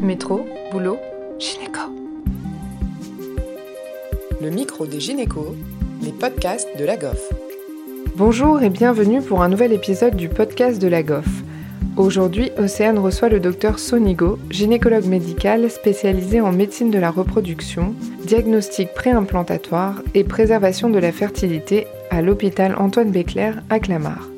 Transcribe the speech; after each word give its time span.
Métro, 0.00 0.46
boulot, 0.70 0.98
gynéco. 1.38 1.80
Le 4.42 4.50
micro 4.50 4.86
des 4.86 5.00
gynécos, 5.00 5.54
les 6.02 6.12
podcasts 6.12 6.68
de 6.78 6.84
la 6.84 6.96
GOF. 6.96 7.32
Bonjour 8.14 8.62
et 8.62 8.68
bienvenue 8.68 9.22
pour 9.22 9.42
un 9.42 9.48
nouvel 9.48 9.72
épisode 9.72 10.14
du 10.14 10.28
podcast 10.28 10.80
de 10.80 10.88
la 10.88 11.02
GOF. 11.02 11.26
Aujourd'hui, 11.96 12.50
Océane 12.58 12.98
reçoit 12.98 13.30
le 13.30 13.40
docteur 13.40 13.78
Sonigo, 13.78 14.38
gynécologue 14.50 15.06
médical 15.06 15.70
spécialisé 15.70 16.42
en 16.42 16.52
médecine 16.52 16.90
de 16.90 16.98
la 16.98 17.10
reproduction, 17.10 17.94
diagnostic 18.24 18.92
préimplantatoire 18.92 20.02
et 20.14 20.24
préservation 20.24 20.90
de 20.90 20.98
la 20.98 21.12
fertilité 21.12 21.86
à 22.10 22.20
l'hôpital 22.20 22.74
Antoine 22.78 23.10
Béclair 23.10 23.62
à 23.70 23.80
Clamart. 23.80 24.28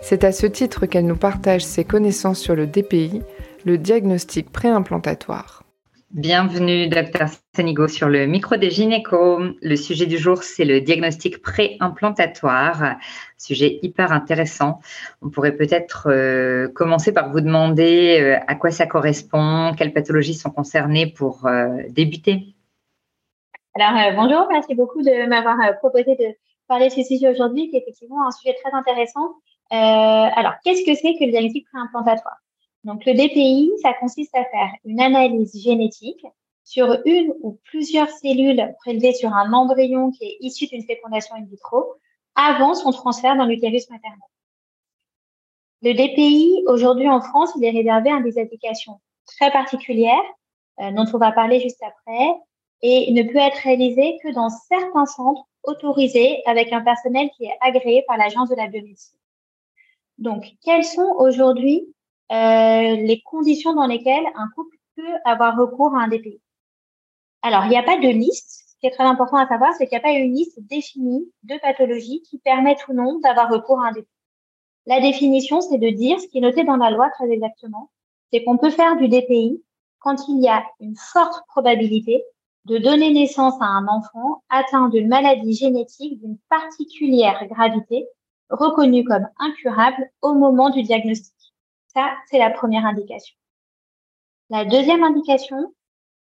C'est 0.00 0.24
à 0.24 0.32
ce 0.32 0.46
titre 0.46 0.86
qu'elle 0.86 1.06
nous 1.06 1.16
partage 1.16 1.64
ses 1.64 1.84
connaissances 1.84 2.38
sur 2.38 2.54
le 2.54 2.66
DPI, 2.66 3.20
le 3.64 3.78
diagnostic 3.78 4.50
préimplantatoire. 4.52 5.62
Bienvenue, 6.10 6.86
docteur 6.86 7.28
Sonigo, 7.56 7.88
sur 7.88 8.08
le 8.08 8.26
micro 8.26 8.56
des 8.56 8.70
gynécos. 8.70 9.56
Le 9.60 9.74
sujet 9.74 10.06
du 10.06 10.16
jour, 10.16 10.42
c'est 10.42 10.64
le 10.64 10.80
diagnostic 10.80 11.42
préimplantatoire. 11.42 12.96
Sujet 13.36 13.80
hyper 13.82 14.12
intéressant. 14.12 14.80
On 15.22 15.30
pourrait 15.30 15.56
peut-être 15.56 16.08
euh, 16.08 16.68
commencer 16.68 17.12
par 17.12 17.32
vous 17.32 17.40
demander 17.40 18.20
euh, 18.20 18.38
à 18.46 18.54
quoi 18.54 18.70
ça 18.70 18.86
correspond, 18.86 19.72
quelles 19.76 19.92
pathologies 19.92 20.34
sont 20.34 20.50
concernées 20.50 21.06
pour 21.06 21.46
euh, 21.46 21.82
débuter. 21.88 22.54
Alors, 23.74 24.14
bonjour, 24.14 24.46
merci 24.52 24.76
beaucoup 24.76 25.02
de 25.02 25.26
m'avoir 25.26 25.56
proposé 25.78 26.14
de 26.14 26.36
parler 26.68 26.88
de 26.88 26.92
ce 26.92 27.02
sujet 27.02 27.28
aujourd'hui, 27.28 27.70
qui 27.70 27.76
est 27.76 27.80
effectivement 27.80 28.24
un 28.24 28.30
sujet 28.30 28.54
très 28.62 28.72
intéressant. 28.72 29.34
alors, 29.70 30.52
qu'est-ce 30.62 30.84
que 30.84 30.94
c'est 30.94 31.14
que 31.18 31.24
le 31.24 31.32
diagnostic 31.32 31.66
préimplantatoire? 31.72 32.43
Donc, 32.84 33.06
le 33.06 33.14
DPI, 33.14 33.72
ça 33.80 33.94
consiste 33.94 34.34
à 34.34 34.44
faire 34.44 34.70
une 34.84 35.00
analyse 35.00 35.58
génétique 35.60 36.24
sur 36.64 36.98
une 37.06 37.32
ou 37.40 37.58
plusieurs 37.64 38.10
cellules 38.10 38.74
prélevées 38.80 39.14
sur 39.14 39.32
un 39.32 39.52
embryon 39.52 40.10
qui 40.10 40.24
est 40.24 40.36
issu 40.40 40.66
d'une 40.66 40.84
fécondation 40.84 41.34
in 41.34 41.44
vitro 41.44 41.94
avant 42.34 42.74
son 42.74 42.90
transfert 42.90 43.36
dans 43.36 43.46
l'utérus 43.46 43.88
maternel. 43.90 44.18
Le 45.82 45.92
DPI, 45.92 46.64
aujourd'hui 46.66 47.08
en 47.08 47.20
France, 47.20 47.52
il 47.56 47.64
est 47.64 47.70
réservé 47.70 48.10
à 48.10 48.20
des 48.20 48.38
applications 48.38 49.00
très 49.26 49.50
particulières, 49.50 50.22
euh, 50.80 50.90
dont 50.92 51.06
on 51.12 51.18
va 51.18 51.32
parler 51.32 51.60
juste 51.60 51.82
après, 51.82 52.34
et 52.82 53.12
ne 53.12 53.22
peut 53.22 53.38
être 53.38 53.58
réalisé 53.62 54.18
que 54.22 54.32
dans 54.32 54.50
certains 54.50 55.06
centres 55.06 55.46
autorisés 55.62 56.42
avec 56.46 56.72
un 56.72 56.82
personnel 56.82 57.30
qui 57.36 57.44
est 57.44 57.56
agréé 57.62 58.04
par 58.06 58.18
l'Agence 58.18 58.50
de 58.50 58.56
la 58.56 58.66
biomédecine. 58.66 59.18
Donc, 60.18 60.44
quels 60.62 60.84
sont 60.84 61.14
aujourd'hui 61.18 61.94
euh, 62.32 62.96
les 62.96 63.22
conditions 63.24 63.74
dans 63.74 63.86
lesquelles 63.86 64.24
un 64.34 64.48
couple 64.54 64.76
peut 64.96 65.14
avoir 65.24 65.56
recours 65.56 65.94
à 65.94 66.02
un 66.02 66.08
DPI. 66.08 66.40
Alors, 67.42 67.64
il 67.64 67.70
n'y 67.70 67.76
a 67.76 67.82
pas 67.82 67.98
de 67.98 68.08
liste. 68.08 68.64
Ce 68.68 68.74
qui 68.80 68.86
est 68.86 68.90
très 68.90 69.04
important 69.04 69.36
à 69.36 69.46
savoir, 69.46 69.72
c'est 69.74 69.86
qu'il 69.86 69.96
n'y 69.98 70.04
a 70.04 70.08
pas 70.08 70.18
une 70.18 70.34
liste 70.34 70.58
définie 70.62 71.30
de 71.42 71.58
pathologies 71.60 72.22
qui 72.22 72.38
permettent 72.38 72.86
ou 72.88 72.94
non 72.94 73.18
d'avoir 73.20 73.50
recours 73.50 73.80
à 73.80 73.88
un 73.88 73.92
DPI. 73.92 74.08
La 74.86 75.00
définition, 75.00 75.60
c'est 75.60 75.78
de 75.78 75.90
dire, 75.90 76.20
ce 76.20 76.26
qui 76.26 76.38
est 76.38 76.42
noté 76.42 76.64
dans 76.64 76.76
la 76.76 76.90
loi 76.90 77.08
très 77.10 77.30
exactement, 77.30 77.90
c'est 78.32 78.44
qu'on 78.44 78.58
peut 78.58 78.70
faire 78.70 78.96
du 78.96 79.08
DPI 79.08 79.62
quand 79.98 80.28
il 80.28 80.42
y 80.42 80.48
a 80.48 80.64
une 80.80 80.96
forte 80.96 81.46
probabilité 81.48 82.22
de 82.66 82.78
donner 82.78 83.12
naissance 83.12 83.54
à 83.60 83.66
un 83.66 83.86
enfant 83.88 84.42
atteint 84.48 84.88
d'une 84.88 85.08
maladie 85.08 85.54
génétique 85.54 86.18
d'une 86.20 86.38
particulière 86.48 87.46
gravité, 87.46 88.06
reconnue 88.50 89.04
comme 89.04 89.26
incurable 89.38 90.10
au 90.22 90.34
moment 90.34 90.70
du 90.70 90.82
diagnostic. 90.82 91.33
Ça, 91.94 92.12
c'est 92.30 92.38
la 92.38 92.50
première 92.50 92.86
indication. 92.86 93.36
La 94.50 94.64
deuxième 94.64 95.04
indication, 95.04 95.74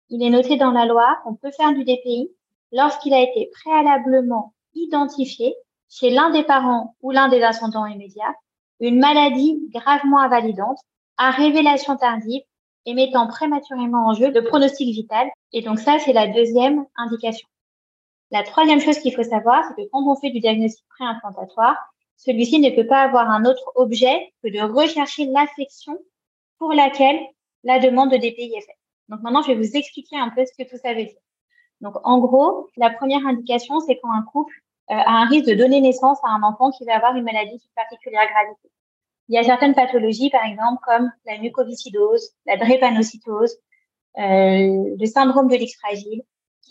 il 0.09 0.23
est 0.23 0.29
noté 0.29 0.57
dans 0.57 0.71
la 0.71 0.85
loi 0.85 1.19
qu'on 1.23 1.35
peut 1.35 1.51
faire 1.51 1.73
du 1.73 1.83
DPI 1.83 2.29
lorsqu'il 2.71 3.13
a 3.13 3.21
été 3.21 3.49
préalablement 3.61 4.53
identifié 4.73 5.55
chez 5.89 6.09
l'un 6.09 6.29
des 6.29 6.43
parents 6.43 6.95
ou 7.01 7.11
l'un 7.11 7.29
des 7.29 7.41
ascendants 7.41 7.85
immédiats 7.85 8.35
une 8.81 8.99
maladie 8.99 9.61
gravement 9.69 10.19
invalidante 10.19 10.79
à 11.17 11.29
révélation 11.29 11.95
tardive 11.95 12.41
et 12.85 12.93
mettant 12.95 13.27
prématurément 13.27 14.07
en 14.07 14.13
jeu 14.13 14.31
le 14.31 14.43
pronostic 14.43 14.93
vital. 14.93 15.29
Et 15.53 15.61
donc 15.61 15.79
ça, 15.79 15.99
c'est 15.99 16.13
la 16.13 16.27
deuxième 16.27 16.85
indication. 16.97 17.47
La 18.31 18.43
troisième 18.43 18.79
chose 18.79 18.97
qu'il 18.99 19.13
faut 19.13 19.23
savoir, 19.23 19.63
c'est 19.67 19.75
que 19.75 19.89
quand 19.91 20.03
on 20.03 20.15
fait 20.15 20.31
du 20.31 20.39
diagnostic 20.39 20.83
préimplantatoire, 20.89 21.90
celui-ci 22.23 22.59
ne 22.59 22.69
peut 22.69 22.85
pas 22.85 23.01
avoir 23.01 23.29
un 23.31 23.45
autre 23.45 23.71
objet 23.75 24.31
que 24.43 24.49
de 24.49 24.59
rechercher 24.59 25.25
l'affection 25.25 25.97
pour 26.59 26.71
laquelle 26.71 27.19
la 27.63 27.79
demande 27.79 28.11
de 28.11 28.17
DPI 28.17 28.53
est 28.55 28.61
faite. 28.61 28.77
Donc 29.09 29.21
maintenant, 29.21 29.41
je 29.41 29.47
vais 29.47 29.55
vous 29.55 29.75
expliquer 29.75 30.17
un 30.17 30.29
peu 30.29 30.45
ce 30.45 30.51
que 30.55 30.69
tout 30.69 30.77
ça 30.77 30.93
veut 30.93 31.05
dire. 31.05 31.19
Donc 31.81 31.95
en 32.03 32.19
gros, 32.19 32.67
la 32.77 32.91
première 32.91 33.25
indication, 33.25 33.79
c'est 33.79 33.99
quand 34.01 34.11
un 34.11 34.21
couple 34.21 34.53
euh, 34.91 34.93
a 34.93 35.23
un 35.23 35.25
risque 35.25 35.47
de 35.47 35.55
donner 35.55 35.81
naissance 35.81 36.19
à 36.23 36.29
un 36.29 36.43
enfant 36.43 36.69
qui 36.69 36.85
va 36.85 36.95
avoir 36.95 37.15
une 37.15 37.23
maladie 37.23 37.57
de 37.57 37.63
particulière 37.75 38.27
gravité. 38.29 38.69
Il 39.27 39.35
y 39.35 39.39
a 39.39 39.43
certaines 39.43 39.73
pathologies, 39.73 40.29
par 40.29 40.45
exemple, 40.45 40.79
comme 40.85 41.11
la 41.25 41.39
mucoviscidose, 41.39 42.35
la 42.45 42.57
drépanocytose, 42.57 43.57
euh, 44.19 44.95
le 44.99 45.05
syndrome 45.07 45.47
de 45.47 45.55
l'X 45.55 45.75
fragile, 45.79 46.21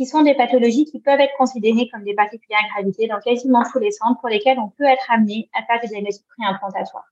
qui 0.00 0.06
sont 0.06 0.22
des 0.22 0.32
pathologies 0.32 0.86
qui 0.86 0.98
peuvent 0.98 1.20
être 1.20 1.36
considérées 1.36 1.86
comme 1.92 2.04
des 2.04 2.14
particulières 2.14 2.66
gravités 2.72 3.06
dans 3.06 3.20
quasiment 3.20 3.62
tous 3.70 3.80
les 3.80 3.90
centres 3.90 4.18
pour 4.18 4.30
lesquels 4.30 4.58
on 4.58 4.70
peut 4.70 4.84
être 4.84 5.04
amené 5.10 5.50
à 5.52 5.62
faire 5.62 5.78
des 5.82 5.88
diagnostics 5.88 6.26
préimplantatoires. 6.38 7.04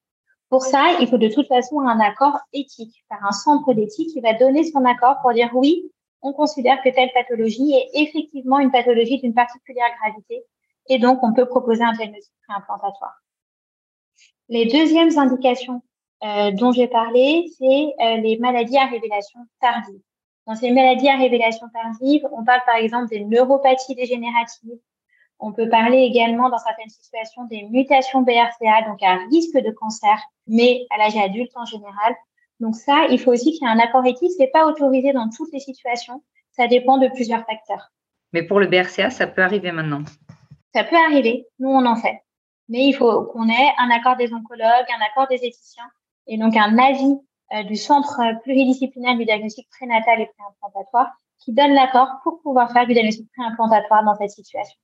Pour 0.49 0.62
ça, 0.62 0.97
il 0.98 1.06
faut 1.06 1.19
de 1.19 1.28
toute 1.28 1.47
façon 1.48 1.81
un 1.81 2.00
accord 2.00 2.38
éthique 2.54 3.04
par 3.10 3.19
un 3.22 3.32
centre 3.32 3.75
d'éthique 3.75 4.09
qui 4.15 4.22
va 4.22 4.32
donner 4.32 4.65
son 4.65 4.87
accord 4.87 5.16
pour 5.21 5.34
dire 5.34 5.50
oui, 5.53 5.93
on 6.22 6.32
considère 6.32 6.81
que 6.82 6.88
telle 6.88 7.10
pathologie 7.12 7.75
est 7.75 7.91
effectivement 7.93 8.59
une 8.59 8.71
pathologie 8.71 9.21
d'une 9.21 9.34
particulière 9.34 9.91
gravité 10.03 10.47
et 10.88 10.98
donc 10.98 11.19
on 11.22 11.34
peut 11.34 11.47
proposer 11.47 11.82
un 11.82 11.93
diagnostic 11.93 12.32
préimplantatoire. 12.48 13.19
Les 14.48 14.65
deuxièmes 14.65 15.19
indications 15.19 15.82
euh, 16.25 16.53
dont 16.53 16.72
j'ai 16.72 16.88
parlé, 16.88 17.50
c'est 17.59 17.93
euh, 18.00 18.16
les 18.16 18.38
maladies 18.38 18.78
à 18.78 18.87
révélation 18.87 19.41
tardive. 19.60 20.00
Dans 20.48 20.54
ces 20.54 20.70
maladies 20.70 21.10
à 21.10 21.19
révélation 21.19 21.66
tardive, 21.69 22.26
on 22.32 22.42
parle 22.42 22.62
par 22.64 22.76
exemple 22.76 23.09
des 23.09 23.22
neuropathies 23.22 23.94
dégénératives. 23.94 24.78
On 25.38 25.53
peut 25.53 25.69
parler 25.69 25.98
également 25.98 26.48
dans 26.48 26.56
certaines 26.56 26.88
situations 26.88 27.44
des 27.44 27.64
mutations 27.64 28.22
BRCA, 28.22 28.88
donc 28.88 29.03
un 29.03 29.28
risque 29.31 29.59
de 29.59 29.70
cancer, 29.70 30.19
mais 30.47 30.86
à 30.88 30.97
l'âge 30.97 31.19
adulte 31.19 31.53
en 31.54 31.66
général. 31.66 32.16
Donc 32.60 32.76
ça, 32.76 33.09
il 33.10 33.20
faut 33.20 33.31
aussi 33.31 33.53
qu'il 33.53 33.62
y 33.62 33.70
ait 33.70 33.75
un 33.75 33.78
accord 33.78 34.06
éthique. 34.06 34.32
C'est 34.38 34.50
pas 34.50 34.66
autorisé 34.66 35.12
dans 35.12 35.28
toutes 35.28 35.53
les 35.53 35.60
situations. 35.60 36.22
Ça 36.53 36.66
dépend 36.66 36.97
de 36.97 37.09
plusieurs 37.09 37.44
facteurs. 37.44 37.91
Mais 38.32 38.42
pour 38.42 38.59
le 38.59 38.69
BRCA, 38.69 39.10
ça 39.10 39.26
peut 39.26 39.42
arriver 39.42 39.70
maintenant. 39.70 40.03
Ça 40.75 40.82
peut 40.82 40.97
arriver. 40.97 41.47
Nous, 41.59 41.69
on 41.69 41.84
en 41.84 41.97
fait. 41.97 42.22
Mais 42.70 42.86
il 42.86 42.94
faut 42.94 43.25
qu'on 43.25 43.50
ait 43.50 43.72
un 43.76 43.91
accord 43.91 44.16
des 44.16 44.32
oncologues, 44.32 44.65
un 44.65 45.06
accord 45.12 45.28
des 45.28 45.44
éthiciens 45.44 45.91
et 46.26 46.38
donc 46.38 46.56
un 46.56 46.78
avis 46.78 47.19
du 47.66 47.76
Centre 47.76 48.20
pluridisciplinaire 48.42 49.16
du 49.16 49.25
diagnostic 49.25 49.69
prénatal 49.70 50.20
et 50.20 50.31
préimplantatoire 50.36 51.10
qui 51.38 51.53
donne 51.53 51.72
l'accord 51.72 52.09
pour 52.22 52.41
pouvoir 52.42 52.72
faire 52.72 52.86
du 52.86 52.92
diagnostic 52.92 53.28
préimplantatoire 53.36 54.04
dans 54.04 54.14
cette 54.16 54.31
situation. 54.31 54.78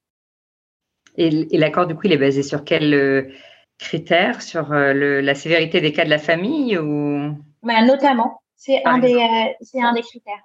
Et, 1.16 1.30
l'accord, 1.58 1.86
du 1.86 1.94
coup, 1.94 2.02
il 2.04 2.12
est 2.12 2.18
basé 2.18 2.42
sur 2.42 2.64
quels 2.64 2.94
euh, 2.94 3.32
critères? 3.78 4.42
Sur 4.42 4.72
euh, 4.72 5.20
la 5.20 5.34
sévérité 5.34 5.80
des 5.80 5.92
cas 5.92 6.04
de 6.04 6.10
la 6.10 6.18
famille 6.18 6.76
ou? 6.78 7.34
Ben, 7.62 7.86
Notamment, 7.86 8.40
c'est 8.56 8.84
un, 8.84 8.98
des, 8.98 9.16
c'est 9.60 9.80
un 9.80 9.92
des 9.92 10.02
critères. 10.02 10.42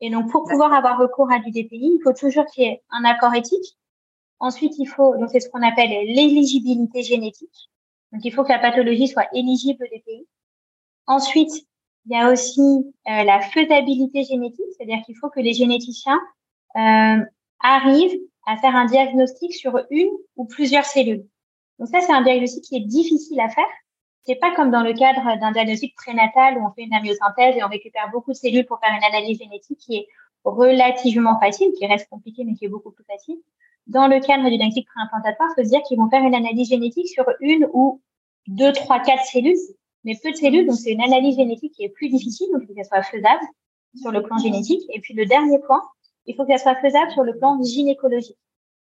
Et 0.00 0.10
donc, 0.10 0.30
pour 0.30 0.44
pouvoir 0.44 0.72
avoir 0.72 0.98
recours 0.98 1.32
à 1.32 1.38
du 1.38 1.50
DPI, 1.50 1.98
il 1.98 2.00
faut 2.02 2.12
toujours 2.12 2.46
qu'il 2.46 2.64
y 2.64 2.66
ait 2.66 2.82
un 2.90 3.04
accord 3.04 3.34
éthique. 3.34 3.78
Ensuite, 4.38 4.74
il 4.78 4.86
faut, 4.86 5.16
donc 5.16 5.30
c'est 5.30 5.40
ce 5.40 5.48
qu'on 5.48 5.62
appelle 5.62 5.88
l'éligibilité 5.88 7.02
génétique. 7.02 7.70
Donc, 8.12 8.24
il 8.24 8.32
faut 8.32 8.44
que 8.44 8.52
la 8.52 8.58
pathologie 8.58 9.08
soit 9.08 9.26
éligible 9.32 9.84
au 9.84 9.96
DPI. 9.96 10.26
Ensuite, 11.06 11.52
il 12.06 12.12
y 12.12 12.16
a 12.16 12.30
aussi 12.30 12.60
euh, 12.60 13.24
la 13.24 13.40
faisabilité 13.40 14.24
génétique, 14.24 14.66
c'est-à-dire 14.76 15.02
qu'il 15.04 15.16
faut 15.16 15.30
que 15.30 15.40
les 15.40 15.54
généticiens 15.54 16.20
euh, 16.76 17.24
arrivent 17.60 18.18
à 18.46 18.56
faire 18.58 18.76
un 18.76 18.84
diagnostic 18.86 19.54
sur 19.54 19.80
une 19.90 20.10
ou 20.36 20.44
plusieurs 20.44 20.84
cellules. 20.84 21.26
Donc 21.78 21.88
ça, 21.88 22.00
c'est 22.00 22.12
un 22.12 22.22
diagnostic 22.22 22.62
qui 22.64 22.76
est 22.76 22.86
difficile 22.86 23.40
à 23.40 23.48
faire. 23.48 23.64
C'est 24.26 24.36
pas 24.36 24.54
comme 24.54 24.70
dans 24.70 24.82
le 24.82 24.92
cadre 24.94 25.38
d'un 25.38 25.52
diagnostic 25.52 25.94
prénatal 25.96 26.58
où 26.58 26.66
on 26.66 26.72
fait 26.72 26.82
une 26.82 26.94
amyosynthèse 26.94 27.56
et 27.56 27.64
on 27.64 27.68
récupère 27.68 28.10
beaucoup 28.10 28.32
de 28.32 28.36
cellules 28.36 28.66
pour 28.66 28.80
faire 28.80 28.94
une 28.94 29.04
analyse 29.04 29.38
génétique 29.38 29.78
qui 29.78 29.96
est 29.96 30.06
relativement 30.44 31.38
facile, 31.40 31.72
qui 31.78 31.86
reste 31.86 32.08
compliquée 32.08 32.44
mais 32.44 32.54
qui 32.54 32.66
est 32.66 32.68
beaucoup 32.68 32.90
plus 32.90 33.04
facile. 33.04 33.36
Dans 33.86 34.08
le 34.08 34.20
cadre 34.20 34.44
du 34.44 34.56
diagnostic 34.56 34.86
préimplantatoire, 34.88 35.50
il 35.52 35.62
faut 35.62 35.66
se 35.66 35.70
dire 35.70 35.82
qu'ils 35.82 35.98
vont 35.98 36.08
faire 36.08 36.22
une 36.22 36.34
analyse 36.34 36.68
génétique 36.68 37.08
sur 37.08 37.26
une 37.40 37.68
ou 37.72 38.00
deux, 38.46 38.72
trois, 38.72 39.00
quatre 39.00 39.24
cellules 39.24 39.56
mais 40.04 40.14
peu 40.22 40.30
de 40.30 40.36
cellules. 40.36 40.66
Donc, 40.66 40.76
c'est 40.76 40.92
une 40.92 41.02
analyse 41.02 41.36
génétique 41.36 41.72
qui 41.72 41.84
est 41.84 41.88
plus 41.88 42.08
difficile. 42.08 42.46
Donc, 42.52 42.62
il 42.62 42.68
faut 42.68 42.74
qu'elle 42.74 42.84
soit 42.84 43.02
faisable 43.02 43.42
sur 43.96 44.10
le 44.10 44.22
plan 44.22 44.36
génétique. 44.38 44.82
Et 44.92 45.00
puis, 45.00 45.14
le 45.14 45.26
dernier 45.26 45.58
point, 45.60 45.82
il 46.26 46.34
faut 46.34 46.44
qu'elle 46.44 46.58
soit 46.58 46.76
faisable 46.76 47.10
sur 47.10 47.22
le 47.22 47.36
plan 47.38 47.60
gynécologique. 47.62 48.38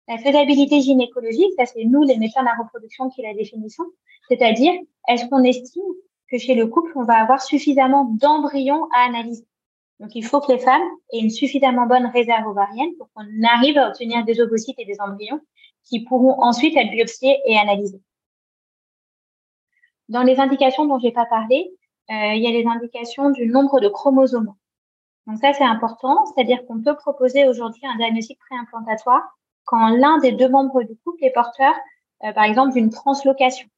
La 0.07 0.19
faisabilité 0.19 0.81
gynécologique, 0.81 1.53
ça, 1.59 1.67
c'est 1.67 1.85
nous, 1.85 2.03
les 2.03 2.17
médecins 2.17 2.41
de 2.41 2.47
la 2.47 2.55
reproduction, 2.63 3.11
qui 3.11 3.23
la 3.23 3.35
définissons. 3.35 3.85
C'est-à-dire, 4.29 4.73
est-ce 5.09 5.27
qu'on 5.27 5.43
estime 5.43 5.83
que 6.31 6.39
chez 6.39 6.55
le 6.55 6.67
couple, 6.67 6.93
on 6.97 7.05
va 7.05 7.15
avoir 7.15 7.43
suffisamment 7.43 8.05
d'embryons 8.05 8.87
à 8.95 9.07
analyser? 9.07 9.47
Donc, 10.01 10.15
il 10.15 10.25
faut 10.25 10.41
que 10.41 10.53
les 10.53 10.59
femmes 10.59 10.83
aient 11.13 11.21
une 11.21 11.31
suffisamment 11.31 11.87
bonne 11.87 12.07
réserve 12.07 12.47
ovarienne 12.47 12.95
pour 12.97 13.09
qu'on 13.13 13.27
arrive 13.45 13.77
à 13.79 13.89
obtenir 13.89 14.25
des 14.25 14.41
ovocytes 14.41 14.79
et 14.79 14.85
des 14.85 14.97
embryons 15.01 15.41
qui 15.85 16.05
pourront 16.05 16.41
ensuite 16.43 16.77
être 16.77 16.91
biopsiés 16.91 17.39
et 17.47 17.57
analysés. 17.59 18.01
Dans 20.09 20.23
les 20.23 20.41
indications 20.41 20.87
dont 20.87 20.99
je 20.99 21.07
n'ai 21.07 21.13
pas 21.13 21.27
parlé, 21.27 21.71
euh, 22.11 22.35
il 22.35 22.43
y 22.43 22.47
a 22.47 22.51
les 22.51 22.67
indications 22.67 23.31
du 23.31 23.47
nombre 23.47 23.81
de 23.81 23.89
chromosomes. 23.89 24.55
Donc 25.27 25.39
ça, 25.39 25.53
c'est 25.53 25.65
important, 25.65 26.25
c'est-à-dire 26.27 26.65
qu'on 26.67 26.83
peut 26.83 26.97
proposer 26.97 27.47
aujourd'hui 27.47 27.83
un 27.87 27.97
diagnostic 27.97 28.39
préimplantatoire 28.39 29.23
quand 29.65 29.89
l'un 29.89 30.17
des 30.19 30.33
deux 30.33 30.49
membres 30.49 30.83
du 30.83 30.97
couple 31.05 31.23
est 31.25 31.33
porteur, 31.33 31.75
euh, 32.25 32.33
par 32.33 32.45
exemple, 32.45 32.73
d'une 32.73 32.89
translocation, 32.89 33.69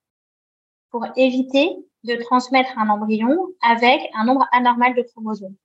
pour 0.91 1.05
éviter 1.17 1.77
de 2.05 2.15
transmettre 2.15 2.79
un 2.79 2.88
embryon 2.88 3.37
avec 3.61 4.00
un 4.15 4.25
nombre 4.25 4.47
anormal 4.53 4.94
de 4.94 5.03
chromosomes. 5.03 5.56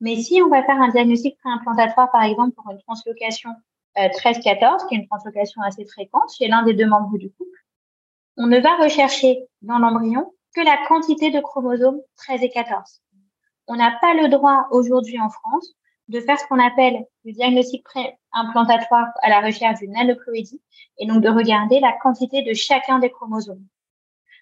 Mais 0.00 0.16
si 0.16 0.40
on 0.42 0.48
va 0.48 0.62
faire 0.62 0.80
un 0.80 0.88
diagnostic 0.88 1.38
préimplantatoire, 1.38 2.10
par 2.10 2.22
exemple, 2.22 2.52
pour 2.52 2.70
une 2.70 2.80
translocation 2.80 3.50
13-14, 3.96 4.84
euh, 4.84 4.88
qui 4.88 4.94
est 4.94 4.98
une 4.98 5.06
translocation 5.06 5.60
assez 5.62 5.84
fréquente 5.84 6.30
chez 6.36 6.48
l'un 6.48 6.62
des 6.62 6.72
deux 6.72 6.86
membres 6.86 7.18
du 7.18 7.30
couple, 7.30 7.65
on 8.36 8.46
ne 8.46 8.58
va 8.58 8.76
rechercher 8.76 9.46
dans 9.62 9.78
l'embryon 9.78 10.32
que 10.54 10.60
la 10.62 10.78
quantité 10.88 11.30
de 11.30 11.40
chromosomes 11.40 12.00
13 12.16 12.42
et 12.42 12.50
14. 12.50 13.02
On 13.66 13.76
n'a 13.76 13.96
pas 14.00 14.14
le 14.14 14.28
droit 14.28 14.66
aujourd'hui 14.70 15.20
en 15.20 15.28
France 15.28 15.74
de 16.08 16.20
faire 16.20 16.38
ce 16.38 16.46
qu'on 16.46 16.58
appelle 16.58 17.04
le 17.24 17.32
diagnostic 17.32 17.82
pré-implantatoire 17.84 19.08
à 19.22 19.28
la 19.28 19.40
recherche 19.40 19.80
d'une 19.80 19.96
aneuploïdie 19.96 20.62
et 20.98 21.06
donc 21.06 21.22
de 21.22 21.28
regarder 21.28 21.80
la 21.80 21.92
quantité 22.00 22.42
de 22.42 22.54
chacun 22.54 22.98
des 22.98 23.10
chromosomes. 23.10 23.64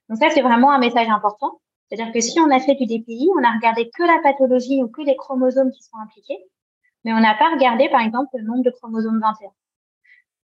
Donc 0.08 0.18
ça, 0.18 0.28
c'est 0.30 0.42
vraiment 0.42 0.72
un 0.72 0.78
message 0.78 1.08
important. 1.08 1.60
C'est-à-dire 1.88 2.12
que 2.12 2.20
si 2.20 2.38
on 2.40 2.50
a 2.50 2.60
fait 2.60 2.74
du 2.74 2.86
DPI, 2.86 3.30
on 3.38 3.42
a 3.42 3.52
regardé 3.52 3.90
que 3.94 4.02
la 4.02 4.18
pathologie 4.22 4.82
ou 4.82 4.88
que 4.88 5.02
les 5.02 5.16
chromosomes 5.16 5.70
qui 5.70 5.82
sont 5.82 5.96
impliqués, 6.02 6.38
mais 7.04 7.12
on 7.12 7.20
n'a 7.20 7.34
pas 7.34 7.50
regardé, 7.50 7.88
par 7.88 8.00
exemple, 8.00 8.28
le 8.34 8.44
nombre 8.44 8.62
de 8.62 8.70
chromosomes 8.70 9.20
21. 9.20 9.50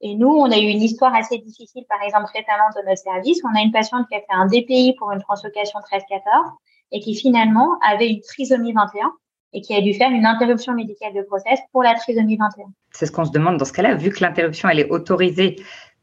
Et 0.02 0.14
nous, 0.14 0.28
on 0.28 0.50
a 0.50 0.58
eu 0.58 0.66
une 0.66 0.82
histoire 0.82 1.14
assez 1.14 1.38
difficile, 1.38 1.84
par 1.88 2.02
exemple, 2.02 2.26
récemment 2.34 2.70
de 2.74 2.88
notre 2.88 3.02
service. 3.02 3.40
On 3.44 3.56
a 3.56 3.62
une 3.62 3.72
patiente 3.72 4.06
qui 4.08 4.16
a 4.16 4.20
fait 4.20 4.26
un 4.30 4.46
DPI 4.46 4.94
pour 4.98 5.12
une 5.12 5.20
translocation 5.20 5.78
13-14 5.80 6.20
et 6.92 7.00
qui 7.00 7.14
finalement 7.14 7.78
avait 7.86 8.08
une 8.08 8.20
trisomie 8.20 8.72
21 8.72 9.12
et 9.52 9.60
qui 9.60 9.74
a 9.74 9.80
dû 9.80 9.92
faire 9.94 10.10
une 10.10 10.26
interruption 10.26 10.74
médicale 10.74 11.12
de 11.12 11.22
grossesse 11.22 11.60
pour 11.72 11.82
la 11.82 11.94
trisomie 11.94 12.36
21. 12.36 12.66
C'est 12.92 13.06
ce 13.06 13.12
qu'on 13.12 13.24
se 13.24 13.30
demande 13.30 13.58
dans 13.58 13.64
ce 13.64 13.72
cas-là, 13.72 13.94
vu 13.94 14.10
que 14.10 14.20
l'interruption, 14.20 14.68
elle 14.68 14.80
est 14.80 14.90
autorisée 14.90 15.56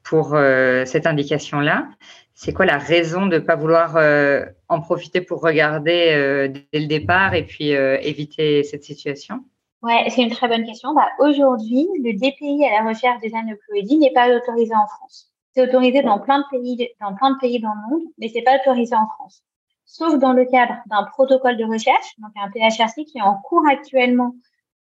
pour 0.03 0.35
euh, 0.35 0.85
cette 0.85 1.05
indication-là, 1.05 1.88
c'est 2.33 2.53
quoi 2.53 2.65
la 2.65 2.77
raison 2.77 3.25
de 3.25 3.35
ne 3.35 3.39
pas 3.39 3.55
vouloir 3.55 3.97
euh, 3.97 4.45
en 4.69 4.79
profiter 4.79 5.21
pour 5.21 5.41
regarder 5.41 6.11
euh, 6.13 6.47
dès 6.47 6.79
le 6.79 6.88
départ 6.88 7.33
et 7.33 7.43
puis 7.43 7.71
éviter 7.71 8.63
cette 8.63 8.83
situation? 8.83 9.43
Ouais, 9.83 10.09
c'est 10.09 10.24
une 10.24 10.31
très 10.31 10.47
bonne 10.47 10.65
question. 10.65 10.94
Bah, 10.94 11.07
Aujourd'hui, 11.19 11.88
le 12.03 12.13
DPI 12.13 12.65
à 12.65 12.81
la 12.83 12.89
recherche 12.89 13.21
des 13.21 13.33
aneuploïdies 13.35 13.97
n'est 13.97 14.13
pas 14.13 14.29
autorisé 14.35 14.74
en 14.75 14.88
France. 14.88 15.31
C'est 15.53 15.62
autorisé 15.62 16.01
dans 16.01 16.19
plein 16.19 16.39
de 16.39 16.45
pays, 16.50 16.89
dans 17.00 17.13
plein 17.15 17.31
de 17.31 17.38
pays 17.38 17.59
dans 17.59 17.74
le 17.74 17.89
monde, 17.89 18.03
mais 18.18 18.29
c'est 18.29 18.41
pas 18.41 18.57
autorisé 18.57 18.95
en 18.95 19.07
France. 19.07 19.44
Sauf 19.85 20.18
dans 20.19 20.33
le 20.33 20.45
cadre 20.45 20.75
d'un 20.88 21.03
protocole 21.03 21.57
de 21.57 21.65
recherche, 21.65 22.13
donc 22.19 22.31
un 22.35 22.50
PHRC 22.50 23.06
qui 23.06 23.19
est 23.19 23.21
en 23.21 23.35
cours 23.35 23.63
actuellement, 23.69 24.33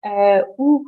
euh, 0.05 0.43
où 0.57 0.85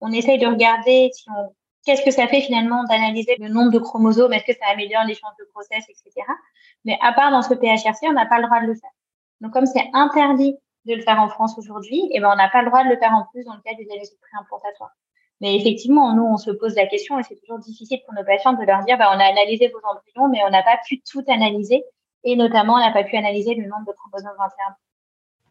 on 0.00 0.12
essaye 0.12 0.38
de 0.38 0.46
regarder 0.46 1.10
si 1.12 1.28
on, 1.30 1.52
qu'est-ce 1.84 2.02
que 2.02 2.10
ça 2.10 2.28
fait 2.28 2.40
finalement 2.40 2.84
d'analyser 2.84 3.36
le 3.38 3.48
nombre 3.48 3.72
de 3.72 3.78
chromosomes, 3.78 4.32
est-ce 4.32 4.44
que 4.44 4.58
ça 4.58 4.66
améliore 4.72 5.04
les 5.04 5.14
chances 5.14 5.36
de 5.38 5.48
grossesse, 5.52 5.84
etc. 5.88 6.26
Mais 6.84 6.98
à 7.02 7.12
part 7.12 7.30
dans 7.30 7.42
ce 7.42 7.54
PHRC, 7.54 8.08
on 8.08 8.12
n'a 8.12 8.26
pas 8.26 8.38
le 8.38 8.46
droit 8.46 8.60
de 8.60 8.66
le 8.66 8.74
faire. 8.74 8.90
Donc 9.40 9.52
comme 9.52 9.66
c'est 9.66 9.88
interdit 9.92 10.56
de 10.88 10.94
le 10.94 11.02
faire 11.02 11.20
en 11.20 11.28
France 11.28 11.56
aujourd'hui, 11.58 11.98
et 12.10 12.16
eh 12.16 12.20
ben 12.20 12.30
on 12.32 12.36
n'a 12.36 12.48
pas 12.48 12.62
le 12.62 12.68
droit 12.68 12.82
de 12.82 12.88
le 12.88 12.96
faire 12.96 13.12
en 13.12 13.26
plus 13.30 13.44
dans 13.44 13.54
le 13.54 13.60
cas 13.60 13.74
du 13.76 13.84
diagnostic 13.84 14.18
préimplantatoire. 14.20 14.90
Mais 15.40 15.54
effectivement, 15.56 16.14
nous, 16.14 16.24
on 16.24 16.36
se 16.36 16.50
pose 16.50 16.74
la 16.74 16.86
question 16.86 17.18
et 17.18 17.22
c'est 17.22 17.36
toujours 17.36 17.60
difficile 17.60 18.00
pour 18.04 18.14
nos 18.14 18.24
patients 18.24 18.54
de 18.54 18.64
leur 18.64 18.82
dire, 18.84 18.98
bah, 18.98 19.10
on 19.14 19.20
a 19.20 19.24
analysé 19.24 19.68
vos 19.68 19.78
embryons, 19.84 20.28
mais 20.28 20.40
on 20.46 20.50
n'a 20.50 20.62
pas 20.62 20.78
pu 20.86 21.00
tout 21.00 21.22
analyser 21.28 21.84
et 22.24 22.34
notamment, 22.34 22.74
on 22.74 22.80
n'a 22.80 22.92
pas 22.92 23.04
pu 23.04 23.16
analyser 23.16 23.54
le 23.54 23.68
nombre 23.68 23.86
de 23.86 23.92
chromosomes 23.92 24.36
21. 24.36 24.76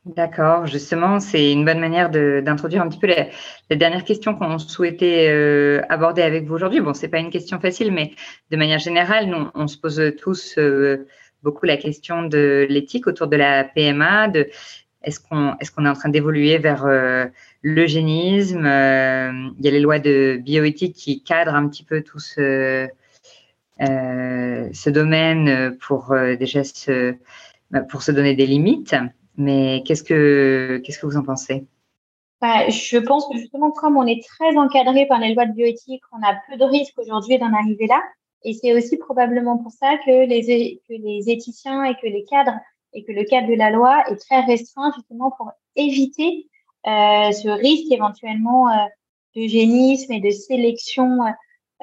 D'accord, 0.06 0.68
justement, 0.68 1.20
c'est 1.20 1.52
une 1.52 1.66
bonne 1.66 1.80
manière 1.80 2.10
d'introduire 2.10 2.82
un 2.82 2.88
petit 2.88 3.00
peu 3.00 3.08
la, 3.08 3.76
dernière 3.76 4.06
question 4.06 4.36
qu'on 4.36 4.58
souhaitait 4.58 5.28
euh, 5.30 5.82
aborder 5.90 6.22
avec 6.22 6.46
vous 6.46 6.56
aujourd'hui. 6.56 6.80
Bon, 6.80 6.94
c'est 6.94 7.10
pas 7.10 7.20
une 7.20 7.30
question 7.30 7.60
facile, 7.60 7.92
mais 7.92 8.14
de 8.50 8.58
manière 8.58 8.80
générale, 8.80 9.26
nous, 9.26 9.50
on 9.54 9.68
se 9.68 9.78
pose 9.78 10.02
tous 10.18 10.58
euh, 10.58 11.08
beaucoup 11.44 11.66
la 11.66 11.76
question 11.76 12.24
de 12.24 12.66
l'éthique 12.70 13.06
autour 13.08 13.28
de 13.28 13.36
la 13.36 13.66
PMA, 13.66 14.30
de 14.30 14.50
est-ce 15.08 15.22
qu'on 15.22 15.86
est, 15.86 15.90
en 15.90 15.94
train 15.94 16.10
d'évoluer 16.10 16.58
vers 16.58 16.86
euh, 16.86 17.26
l'eugénisme 17.62 18.66
euh, 18.66 19.50
Il 19.58 19.66
y 19.66 19.68
a 19.70 19.72
les 19.72 19.80
lois 19.80 20.00
de 20.00 20.38
bioéthique 20.42 20.96
qui 20.96 21.24
cadrent 21.24 21.56
un 21.56 21.70
petit 21.70 21.84
peu 21.84 22.02
tout 22.02 22.20
ce, 22.20 22.90
euh, 23.82 24.70
domaine 24.88 25.78
pour 25.80 26.14
déjà 26.38 26.64
se, 26.66 27.16
bah, 27.72 27.82
pour 27.82 28.02
se 28.02 28.12
donner 28.12 28.36
des 28.36 28.46
limites. 28.46 28.96
Mais 29.38 29.82
qu'est-ce 29.86 30.04
que, 30.04 30.82
vous 31.04 31.18
en 31.18 31.24
pensez? 31.24 31.66
Bah, 32.42 32.68
Je 32.68 32.98
pense 32.98 33.28
que 33.30 33.38
justement, 33.38 33.72
comme 33.72 33.96
on 33.96 34.06
est 34.06 34.22
très 34.28 34.58
encadré 34.58 35.06
par 35.08 35.20
les 35.20 35.34
lois 35.34 35.46
de 35.46 35.54
bioéthique, 35.54 36.04
on 36.12 36.22
a 36.22 36.36
peu 36.50 36.58
de 36.58 36.66
risques 36.66 37.00
aujourd'hui 37.00 37.40
d'en 37.40 37.54
arriver 37.54 37.88
là. 37.88 38.02
Et 38.44 38.54
c'est 38.54 38.74
aussi 38.74 38.98
probablement 38.98 39.58
pour 39.58 39.72
ça 39.72 39.98
que 40.06 40.28
les 40.28 41.30
éthiciens 41.30 41.86
et 41.86 41.96
que 41.96 42.08
les 42.08 42.26
cadres 42.26 42.60
et 42.98 43.04
que 43.04 43.12
le 43.12 43.24
cadre 43.24 43.48
de 43.48 43.54
la 43.54 43.70
loi 43.70 44.04
est 44.10 44.16
très 44.16 44.42
restreint 44.42 44.92
justement 44.96 45.30
pour 45.38 45.52
éviter 45.76 46.48
euh, 46.88 47.32
ce 47.32 47.48
risque 47.48 47.92
éventuellement 47.92 48.70
euh, 48.70 48.86
d'eugénisme 49.36 50.12
et 50.12 50.20
de 50.20 50.32
sélection 50.32 51.20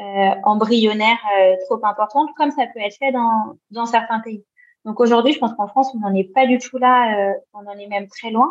euh, 0.01 0.31
embryonnaire 0.43 1.19
euh, 1.39 1.55
trop 1.67 1.79
importante, 1.87 2.31
comme 2.37 2.51
ça 2.51 2.67
peut 2.67 2.81
être 2.81 2.97
fait 2.99 3.13
dans, 3.13 3.57
dans 3.71 3.87
certains 3.87 4.19
pays. 4.19 4.45
Donc 4.85 4.99
aujourd'hui, 4.99 5.33
je 5.33 5.39
pense 5.39 5.55
qu'en 5.55 5.69
France, 5.69 5.95
on 5.95 6.01
n'en 6.01 6.13
est 6.15 6.33
pas 6.35 6.47
du 6.47 6.59
tout 6.59 6.79
là, 6.79 7.31
euh, 7.31 7.33
on 7.53 7.65
en 7.65 7.79
est 7.79 7.87
même 7.87 8.09
très 8.09 8.33
loin, 8.33 8.51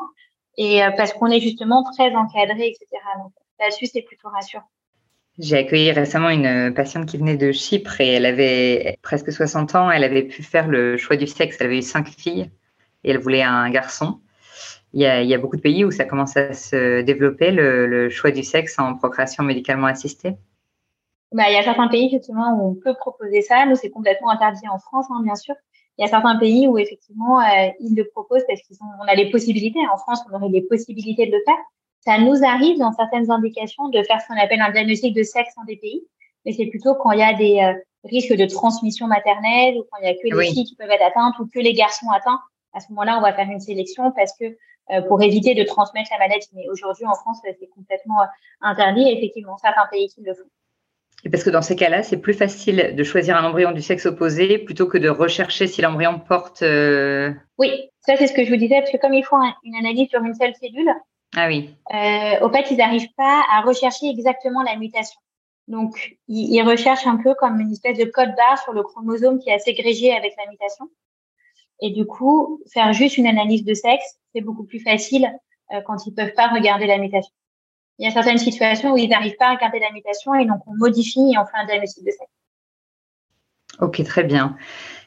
et 0.55 0.79
parce 0.95 1.11
qu'on 1.11 1.27
est 1.27 1.41
justement 1.41 1.83
très 1.91 2.15
encadré, 2.15 2.67
etc. 2.67 2.87
Donc 3.21 3.33
là-dessus, 3.59 3.87
c'est 3.87 4.03
plutôt 4.03 4.29
rassurant. 4.29 4.63
J'ai 5.39 5.57
accueilli 5.57 5.91
récemment 5.91 6.29
une 6.29 6.73
patiente 6.75 7.07
qui 7.07 7.17
venait 7.17 7.37
de 7.37 7.51
Chypre 7.51 7.99
et 7.99 8.07
elle 8.07 8.25
avait 8.25 8.99
presque 9.01 9.31
60 9.31 9.73
ans. 9.73 9.89
Elle 9.89 10.03
avait 10.03 10.23
pu 10.23 10.43
faire 10.43 10.67
le 10.67 10.95
choix 10.97 11.15
du 11.15 11.25
sexe. 11.25 11.57
Elle 11.59 11.67
avait 11.67 11.79
eu 11.79 11.81
cinq 11.81 12.07
filles 12.07 12.51
et 13.03 13.11
elle 13.11 13.17
voulait 13.17 13.41
un 13.41 13.69
garçon. 13.71 14.19
Il 14.93 15.01
y 15.01 15.33
a, 15.33 15.37
beaucoup 15.39 15.55
de 15.55 15.61
pays 15.61 15.83
où 15.83 15.89
ça 15.89 16.05
commence 16.05 16.37
à 16.37 16.53
se 16.53 17.01
développer, 17.01 17.49
le, 17.49 18.09
choix 18.11 18.29
du 18.29 18.43
sexe 18.43 18.77
en 18.77 18.93
procréation 18.93 19.43
médicalement 19.43 19.87
assistée. 19.87 20.35
Bah, 21.31 21.45
il 21.49 21.55
y 21.55 21.57
a 21.57 21.63
certains 21.63 21.87
pays 21.87 22.05
effectivement 22.05 22.55
où 22.59 22.69
on 22.69 22.75
peut 22.75 22.93
proposer 22.93 23.41
ça. 23.41 23.65
Nous, 23.65 23.75
c'est 23.75 23.89
complètement 23.89 24.29
interdit 24.29 24.67
en 24.69 24.77
France, 24.77 25.07
hein, 25.09 25.21
bien 25.23 25.33
sûr. 25.33 25.55
Il 25.97 26.03
y 26.03 26.05
a 26.05 26.07
certains 26.07 26.37
pays 26.37 26.67
où 26.67 26.77
effectivement 26.77 27.41
euh, 27.41 27.69
ils 27.79 27.95
le 27.95 28.07
proposent 28.07 28.43
parce 28.47 28.61
qu'on 28.61 29.07
a 29.07 29.15
les 29.15 29.31
possibilités. 29.31 29.79
En 29.91 29.97
France, 29.97 30.21
on 30.29 30.35
aurait 30.35 30.49
les 30.49 30.61
possibilités 30.61 31.25
de 31.25 31.31
le 31.31 31.41
faire. 31.43 31.57
Ça 32.05 32.17
nous 32.17 32.43
arrive 32.43 32.79
dans 32.79 32.91
certaines 32.91 33.31
indications 33.31 33.87
de 33.87 34.03
faire 34.03 34.19
ce 34.19 34.27
qu'on 34.27 34.37
appelle 34.37 34.59
un 34.59 34.71
diagnostic 34.71 35.15
de 35.15 35.23
sexe 35.23 35.53
en 35.57 35.63
DPI, 35.63 36.05
mais 36.45 36.51
c'est 36.51 36.65
plutôt 36.65 36.95
quand 36.95 37.11
il 37.11 37.19
y 37.19 37.23
a 37.23 37.33
des 37.33 37.59
euh, 37.61 37.79
risques 38.03 38.35
de 38.35 38.45
transmission 38.45 39.07
maternelle 39.07 39.77
ou 39.77 39.85
quand 39.89 39.99
il 40.01 40.07
y 40.07 40.09
a 40.09 40.13
que 40.13 40.37
les 40.37 40.51
filles 40.51 40.65
qui 40.65 40.75
peuvent 40.75 40.89
être 40.89 41.05
atteintes 41.05 41.39
ou 41.39 41.47
que 41.47 41.59
les 41.59 41.73
garçons 41.73 42.09
atteints. 42.13 42.41
À 42.73 42.81
ce 42.81 42.89
moment-là, 42.89 43.17
on 43.17 43.21
va 43.21 43.33
faire 43.33 43.49
une 43.49 43.61
sélection 43.61 44.11
parce 44.11 44.33
que 44.37 44.45
euh, 44.91 45.01
pour 45.03 45.21
éviter 45.23 45.55
de 45.55 45.63
transmettre 45.63 46.09
la 46.11 46.27
maladie. 46.27 46.47
Mais 46.53 46.67
aujourd'hui, 46.69 47.05
en 47.05 47.15
France, 47.15 47.37
c'est 47.41 47.69
complètement 47.69 48.21
euh, 48.21 48.25
interdit. 48.59 49.07
Et 49.07 49.17
effectivement, 49.17 49.55
certains 49.57 49.87
pays 49.89 50.09
qui 50.09 50.21
le 50.23 50.33
font. 50.33 50.49
Et 51.23 51.29
parce 51.29 51.45
que 51.45 51.51
dans 51.51 51.61
ces 51.61 51.77
cas-là, 51.77 52.03
c'est 52.03 52.17
plus 52.17 52.33
facile 52.33 52.95
de 52.97 53.03
choisir 53.05 53.37
un 53.37 53.47
embryon 53.47 53.71
du 53.71 53.81
sexe 53.81 54.05
opposé 54.07 54.57
plutôt 54.57 54.87
que 54.87 54.97
de 54.97 55.07
rechercher 55.07 55.67
si 55.67 55.81
l'embryon 55.81 56.19
porte. 56.19 56.65
Oui, 57.57 57.89
ça 58.01 58.17
c'est 58.17 58.27
ce 58.27 58.33
que 58.33 58.43
je 58.43 58.49
vous 58.49 58.57
disais, 58.57 58.79
parce 58.79 58.91
que 58.91 58.97
comme 58.97 59.13
ils 59.13 59.23
font 59.23 59.37
une 59.63 59.75
analyse 59.75 60.09
sur 60.09 60.21
une 60.21 60.33
seule 60.33 60.53
cellule, 60.55 60.93
ah 61.35 61.47
oui. 61.47 61.75
Euh, 61.93 62.45
au 62.45 62.51
fait, 62.51 62.69
ils 62.71 62.77
n'arrivent 62.77 63.13
pas 63.17 63.43
à 63.51 63.61
rechercher 63.61 64.07
exactement 64.07 64.61
la 64.63 64.75
mutation. 64.75 65.19
Donc, 65.67 66.17
ils, 66.27 66.61
recherchent 66.61 67.07
un 67.07 67.17
peu 67.17 67.33
comme 67.35 67.59
une 67.59 67.71
espèce 67.71 67.97
de 67.97 68.05
code 68.05 68.35
barre 68.35 68.61
sur 68.61 68.73
le 68.73 68.83
chromosome 68.83 69.39
qui 69.39 69.49
est 69.49 69.59
ségrégé 69.59 70.13
avec 70.13 70.33
la 70.37 70.49
mutation. 70.51 70.89
Et 71.81 71.91
du 71.91 72.05
coup, 72.05 72.61
faire 72.71 72.93
juste 72.93 73.17
une 73.17 73.27
analyse 73.27 73.63
de 73.63 73.73
sexe, 73.73 74.19
c'est 74.33 74.41
beaucoup 74.41 74.65
plus 74.65 74.79
facile 74.79 75.31
euh, 75.73 75.81
quand 75.85 76.05
ils 76.05 76.13
peuvent 76.13 76.33
pas 76.33 76.49
regarder 76.49 76.85
la 76.85 76.97
mutation. 76.97 77.31
Il 77.99 78.05
y 78.05 78.07
a 78.07 78.11
certaines 78.11 78.37
situations 78.37 78.93
où 78.93 78.97
ils 78.97 79.09
n'arrivent 79.09 79.37
pas 79.37 79.47
à 79.47 79.55
regarder 79.55 79.79
la 79.79 79.91
mutation 79.91 80.33
et 80.35 80.45
donc 80.45 80.61
on 80.67 80.75
modifie 80.75 81.33
et 81.33 81.37
on 81.37 81.45
fait 81.45 81.57
un 81.57 81.65
diagnostic 81.65 82.03
de 82.05 82.11
sexe. 82.11 82.31
Ok, 83.79 84.03
très 84.03 84.23
bien. 84.23 84.57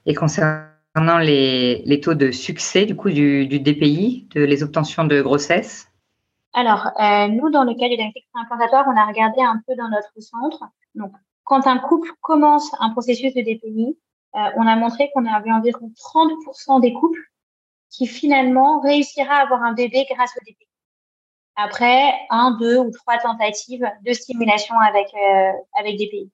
Et 0.06 0.14
concernant 0.14 1.18
les, 1.18 1.83
les 1.85 2.00
taux 2.00 2.14
de 2.14 2.30
succès 2.30 2.87
du 2.87 2.97
coup 2.97 3.11
du, 3.11 3.47
du 3.47 3.61
DPI, 3.61 4.28
de 4.35 4.42
les 4.42 4.62
obtentions 4.62 5.04
de 5.04 5.21
grossesse? 5.21 5.88
Alors, 6.56 6.86
euh, 6.98 7.28
nous, 7.28 7.50
dans 7.50 7.64
le 7.64 7.75
cas 7.75 7.86
du 7.86 7.96
diagnostic 7.96 8.25
implantatoire, 8.32 8.86
on 8.88 8.96
a 8.96 9.04
regardé 9.04 9.42
un 9.42 9.60
peu 9.66 9.76
dans 9.76 9.90
notre 9.90 10.18
centre. 10.20 10.64
Donc, 10.94 11.12
quand 11.44 11.66
un 11.66 11.76
couple 11.76 12.10
commence 12.22 12.70
un 12.80 12.88
processus 12.90 13.34
de 13.34 13.42
DPI, 13.42 13.98
euh, 14.36 14.38
on 14.56 14.66
a 14.66 14.75
montré 14.75 15.10
qu'on 15.12 15.26
avait 15.26 15.52
environ 15.52 15.92
30% 15.94 16.80
des 16.80 16.94
couples 16.94 17.20
qui 17.90 18.06
finalement 18.06 18.80
réussira 18.80 19.34
à 19.34 19.42
avoir 19.42 19.62
un 19.64 19.75
bébé 19.75 20.06
grâce 20.10 20.30
au 20.34 20.40
DPI. 20.46 20.66
après 21.56 22.14
un, 22.30 22.52
deux 22.52 22.78
ou 22.78 22.90
trois 22.90 23.18
tentatives 23.18 23.86
de 24.06 24.12
stimulation 24.14 24.78
avec, 24.78 25.08
euh, 25.12 25.52
avec 25.78 25.98
pays. 25.98 26.30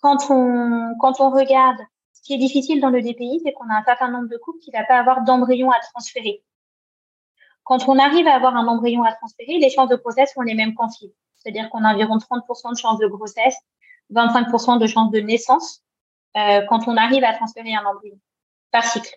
Quand 0.00 0.30
on, 0.30 0.94
quand 0.98 1.20
on 1.20 1.28
regarde, 1.28 1.78
ce 2.14 2.22
qui 2.22 2.32
est 2.32 2.38
difficile 2.38 2.80
dans 2.80 2.90
le 2.90 3.02
DPI, 3.02 3.42
c'est 3.44 3.52
qu'on 3.52 3.68
a 3.68 3.74
un 3.74 3.84
certain 3.84 4.08
nombre 4.08 4.30
de 4.30 4.38
couples 4.38 4.60
qui 4.60 4.70
ne 4.70 4.78
va 4.78 4.84
pas 4.86 4.98
avoir 4.98 5.24
d'embryon 5.24 5.70
à 5.70 5.78
transférer. 5.92 6.42
Quand 7.70 7.86
on 7.86 8.00
arrive 8.00 8.26
à 8.26 8.34
avoir 8.34 8.56
un 8.56 8.66
embryon 8.66 9.04
à 9.04 9.12
transférer, 9.12 9.58
les 9.58 9.70
chances 9.70 9.88
de 9.88 9.94
grossesse 9.94 10.32
sont 10.34 10.40
les 10.40 10.54
mêmes 10.54 10.74
qu'en. 10.74 11.14
C'est-à-dire 11.36 11.70
qu'on 11.70 11.84
a 11.84 11.94
environ 11.94 12.16
30% 12.16 12.72
de 12.72 12.76
chances 12.76 12.98
de 12.98 13.06
grossesse, 13.06 13.54
25% 14.12 14.80
de 14.80 14.88
chances 14.88 15.12
de 15.12 15.20
naissance 15.20 15.84
euh, 16.36 16.62
quand 16.68 16.88
on 16.88 16.96
arrive 16.96 17.22
à 17.22 17.32
transférer 17.32 17.72
un 17.76 17.84
embryon 17.84 18.18
par 18.72 18.82
cycle. 18.82 19.14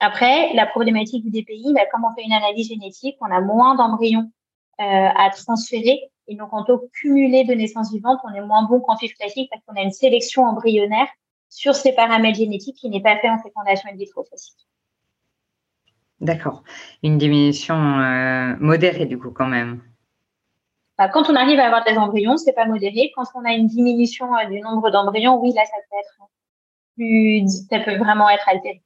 Après, 0.00 0.54
la 0.54 0.64
problématique 0.64 1.24
du 1.24 1.30
DPI, 1.30 1.74
bah, 1.74 1.82
comme 1.92 2.06
on 2.06 2.14
fait 2.14 2.24
une 2.24 2.32
analyse 2.32 2.68
génétique, 2.68 3.18
on 3.20 3.30
a 3.30 3.42
moins 3.42 3.74
d'embryons 3.74 4.32
euh, 4.80 5.08
à 5.14 5.28
transférer. 5.28 6.10
Et 6.28 6.36
donc, 6.36 6.54
en 6.54 6.64
taux 6.64 6.88
cumulé 6.94 7.44
de 7.44 7.52
naissance 7.52 7.92
vivante, 7.92 8.18
on 8.24 8.32
est 8.32 8.40
moins 8.40 8.62
bon 8.62 8.80
qu'en 8.80 8.96
FIV 8.96 9.12
classique 9.12 9.50
parce 9.52 9.62
qu'on 9.66 9.78
a 9.78 9.82
une 9.84 9.92
sélection 9.92 10.44
embryonnaire 10.44 11.08
sur 11.50 11.74
ces 11.74 11.92
paramètres 11.92 12.38
génétiques 12.38 12.76
qui 12.76 12.88
n'est 12.88 13.02
pas 13.02 13.18
fait 13.18 13.28
en 13.28 13.42
fécondation 13.42 13.90
in 13.92 13.96
vitro 13.96 14.22
classique. 14.22 14.66
D'accord. 16.22 16.62
Une 17.02 17.18
diminution 17.18 17.74
euh, 17.74 18.54
modérée, 18.60 19.06
du 19.06 19.18
coup, 19.18 19.32
quand 19.32 19.48
même. 19.48 19.82
Bah, 20.96 21.08
quand 21.08 21.28
on 21.28 21.34
arrive 21.34 21.58
à 21.58 21.66
avoir 21.66 21.84
des 21.84 21.98
embryons, 21.98 22.36
c'est 22.36 22.52
pas 22.52 22.64
modéré. 22.64 23.10
Quand 23.16 23.24
on 23.34 23.44
a 23.44 23.52
une 23.52 23.66
diminution 23.66 24.32
euh, 24.36 24.48
du 24.48 24.60
nombre 24.60 24.90
d'embryons, 24.90 25.40
oui, 25.42 25.52
là, 25.52 25.64
ça 25.64 25.76
peut 25.90 25.96
être 25.98 26.30
plus, 26.94 27.66
ça 27.68 27.80
peut 27.80 27.96
vraiment 27.96 28.30
être 28.30 28.48
altéré. 28.48 28.80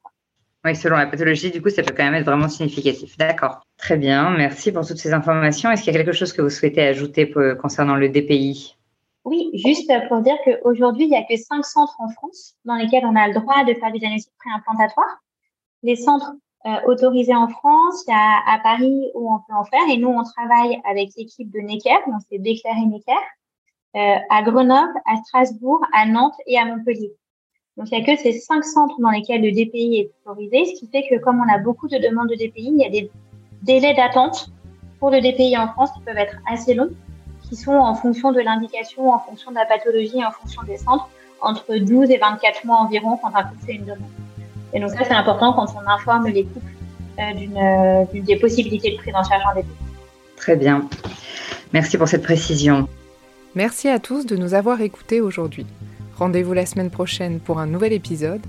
Oui, 0.65 0.75
selon 0.75 0.97
la 0.97 1.07
pathologie, 1.07 1.51
du 1.51 1.61
coup, 1.61 1.69
ça 1.69 1.83
peut 1.83 1.93
quand 1.95 2.05
même 2.05 2.15
être 2.15 2.25
vraiment 2.25 2.49
significatif. 2.49 3.19
D'accord. 3.19 3.61
Très 3.77 3.99
bien. 3.99 4.31
Merci 4.31 4.73
pour 4.73 4.87
toutes 4.87 4.97
ces 4.97 5.13
informations. 5.13 5.71
Est-ce 5.71 5.83
qu'il 5.83 5.93
y 5.93 5.97
a 5.97 6.03
quelque 6.03 6.17
chose 6.17 6.33
que 6.33 6.41
vous 6.41 6.49
souhaitez 6.49 6.83
ajouter 6.83 7.31
concernant 7.61 7.97
le 7.97 8.09
DPI 8.09 8.77
Oui, 9.25 9.51
juste 9.53 9.93
pour 10.09 10.23
dire 10.23 10.37
qu'aujourd'hui, 10.45 11.05
il 11.05 11.11
n'y 11.11 11.17
a 11.17 11.23
que 11.23 11.37
cinq 11.37 11.67
centres 11.67 11.97
en 11.99 12.09
France 12.09 12.55
dans 12.65 12.77
lesquels 12.77 13.05
on 13.05 13.15
a 13.15 13.29
le 13.29 13.35
droit 13.35 13.63
de 13.65 13.75
faire 13.75 13.93
du 13.93 13.99
diagnostic 13.99 14.33
préimplantatoire. 14.39 15.19
Les 15.83 15.95
centres 15.95 16.33
euh, 16.67 16.81
autorisés 16.87 17.35
en 17.35 17.49
France, 17.49 18.05
il 18.07 18.11
y 18.11 18.15
a 18.15 18.41
à 18.47 18.59
Paris 18.59 19.11
où 19.15 19.33
on 19.33 19.39
peut 19.39 19.55
en 19.55 19.65
faire. 19.65 19.89
Et 19.89 19.99
nous, 19.99 20.09
on 20.09 20.25
travaille 20.25 20.81
avec 20.85 21.11
l'équipe 21.17 21.51
de 21.51 21.61
Necker, 21.61 21.97
donc 22.09 22.21
c'est 22.29 22.39
Béclair 22.39 22.75
et 22.77 22.87
Necker, 22.87 23.13
euh, 23.95 24.17
à 24.31 24.43
Grenoble, 24.43 24.93
à 25.07 25.17
Strasbourg, 25.25 25.81
à 25.93 26.07
Nantes 26.07 26.35
et 26.47 26.59
à 26.59 26.65
Montpellier. 26.65 27.13
Donc, 27.77 27.89
il 27.91 27.99
n'y 27.99 28.03
a 28.03 28.07
que 28.07 28.21
ces 28.21 28.33
cinq 28.33 28.65
centres 28.65 28.99
dans 29.01 29.11
lesquels 29.11 29.43
le 29.43 29.53
DPI 29.53 29.99
est 29.99 30.11
autorisé, 30.25 30.65
ce 30.65 30.81
qui 30.81 30.89
fait 30.89 31.07
que 31.09 31.23
comme 31.23 31.41
on 31.41 31.53
a 31.53 31.59
beaucoup 31.59 31.89
de 31.89 31.99
demandes 31.99 32.31
de 32.31 32.35
DPI, 32.35 32.73
il 32.73 32.79
y 32.79 32.85
a 32.85 32.91
des 32.91 33.11
délais 33.63 33.95
d'attente 33.95 34.51
pour 34.99 35.11
le 35.11 35.21
DPI 35.21 35.57
en 35.59 35.69
France 35.69 35.91
qui 35.93 36.01
peuvent 36.01 36.17
être 36.17 36.39
assez 36.51 36.75
longs, 36.75 36.91
qui 37.49 37.55
sont 37.55 37.77
en 37.77 37.95
fonction 37.95 38.33
de 38.33 38.41
l'indication, 38.41 39.11
en 39.11 39.21
fonction 39.21 39.51
de 39.51 39.57
la 39.57 39.67
pathologie, 39.67 40.25
en 40.25 40.33
fonction 40.33 40.63
des 40.63 40.79
centres, 40.79 41.09
entre 41.41 41.77
12 41.77 42.11
et 42.11 42.17
24 42.17 42.65
mois 42.65 42.79
environ 42.79 43.19
quand 43.19 43.35
un 43.35 43.45
couple 43.45 43.67
fait 43.67 43.75
une 43.75 43.85
demande. 43.85 44.26
Et 44.73 44.81
donc 44.81 44.91
ça, 44.91 45.05
c'est 45.05 45.15
important 45.15 45.53
quand 45.53 45.67
on 45.75 45.89
informe 45.89 46.29
les 46.29 46.45
couples 46.45 46.67
euh, 47.19 48.05
d'une, 48.05 48.25
des 48.25 48.37
possibilités 48.37 48.93
de 48.93 48.97
prise 48.97 49.15
en 49.15 49.25
charge 49.25 49.43
en 49.51 49.59
DPI. 49.59 49.69
Très 50.37 50.57
bien. 50.57 50.89
Merci 51.73 51.97
pour 51.99 52.09
cette 52.09 52.23
précision. 52.23 52.89
Merci 53.55 53.89
à 53.89 53.99
tous 53.99 54.27
de 54.27 54.37
nous 54.37 54.55
avoir 54.55 54.81
écoutés 54.81 55.21
aujourd'hui. 55.21 55.67
Rendez-vous 56.19 56.53
la 56.53 56.67
semaine 56.67 56.91
prochaine 56.91 57.41
pour 57.41 57.59
un 57.59 57.67
nouvel 57.67 57.93
épisode. 57.93 58.43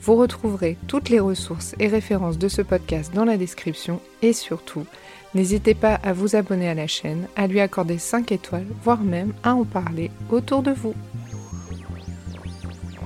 Vous 0.00 0.16
retrouverez 0.16 0.76
toutes 0.86 1.08
les 1.08 1.20
ressources 1.20 1.74
et 1.78 1.88
références 1.88 2.38
de 2.38 2.48
ce 2.48 2.60
podcast 2.62 3.14
dans 3.14 3.24
la 3.24 3.38
description 3.38 4.00
et 4.20 4.34
surtout, 4.34 4.84
n'hésitez 5.34 5.74
pas 5.74 5.94
à 6.02 6.12
vous 6.12 6.36
abonner 6.36 6.68
à 6.68 6.74
la 6.74 6.86
chaîne, 6.86 7.26
à 7.36 7.46
lui 7.46 7.60
accorder 7.60 7.98
5 7.98 8.32
étoiles, 8.32 8.66
voire 8.82 9.00
même 9.00 9.32
à 9.42 9.54
en 9.54 9.64
parler 9.64 10.10
autour 10.30 10.62
de 10.62 10.72
vous. 10.72 10.94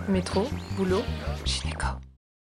Métro, 0.09 0.45
boulot, 0.77 1.03
gynéco. 1.45 1.87